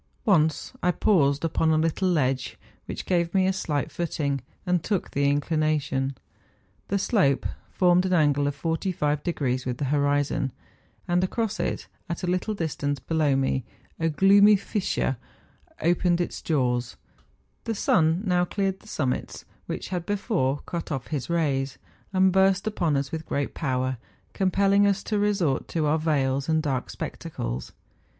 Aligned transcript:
Once 0.25 0.73
I 0.81 0.89
paused 0.89 1.45
upon 1.45 1.69
a 1.69 1.77
little 1.77 2.09
ledge, 2.09 2.57
which 2.87 3.05
gave 3.05 3.35
me 3.35 3.45
a 3.45 3.53
slight 3.53 3.91
footing, 3.91 4.41
and 4.65 4.81
took 4.83 5.11
the 5.11 5.29
inclination. 5.29 6.17
The 6.87 6.97
slope 6.97 7.45
formed 7.69 8.07
an 8.07 8.13
angle 8.13 8.47
of 8.47 8.59
45° 8.59 9.63
with 9.67 9.77
the 9.77 9.85
horizon; 9.93 10.53
and 11.07 11.23
across 11.23 11.59
it, 11.59 11.85
at 12.09 12.23
a 12.23 12.27
little 12.27 12.55
distance 12.55 12.97
below 12.99 13.35
me, 13.35 13.63
a 13.99 14.09
gloomy 14.09 14.55
fissure 14.55 15.17
opened 15.83 16.19
its 16.19 16.39
42 16.39 16.53
MOUNTAIN 16.57 16.71
ADVENTURES. 16.73 16.95
jaws. 16.95 16.97
The 17.65 17.75
sun 17.75 18.23
now 18.25 18.43
cleared 18.43 18.79
the 18.79 18.87
summits 18.87 19.45
which 19.67 19.89
had 19.89 20.07
before 20.07 20.61
cut 20.65 20.91
off 20.91 21.09
his 21.09 21.29
rays, 21.29 21.77
and 22.11 22.31
burst 22.33 22.65
upon 22.65 22.97
us 22.97 23.11
with 23.11 23.27
great 23.27 23.53
power, 23.53 23.97
compelling 24.33 24.87
us 24.87 25.03
to 25.03 25.19
resort 25.19 25.67
to 25.67 25.85
our 25.85 25.99
veils 25.99 26.49
and 26.49 26.63
dark 26.63 26.89
spectacles. 26.89 27.73